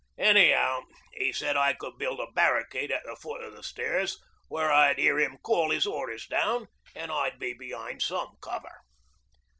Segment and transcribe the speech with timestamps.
[0.17, 4.71] Anyhow, 'e said I could build a barricade at the foot o' the stairs, where
[4.71, 8.79] I'd hear him call 'is orders down, an' I'd be behind some cover.